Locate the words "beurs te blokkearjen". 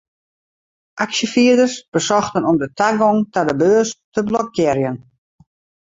3.63-5.03